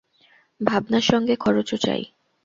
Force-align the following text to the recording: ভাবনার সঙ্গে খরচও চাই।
ভাবনার 0.61 1.01
সঙ্গে 1.01 1.33
খরচও 1.35 1.77
চাই। 1.77 2.03